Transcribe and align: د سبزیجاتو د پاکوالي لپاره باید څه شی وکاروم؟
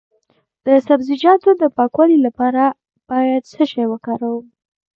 د 0.65 0.67
سبزیجاتو 0.87 1.49
د 1.61 1.63
پاکوالي 1.77 2.17
لپاره 2.25 2.63
باید 3.09 3.41
څه 3.51 3.63
شی 3.71 3.83
وکاروم؟ 3.89 4.45